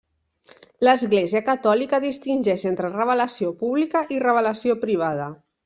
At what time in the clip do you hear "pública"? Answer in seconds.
3.63-4.05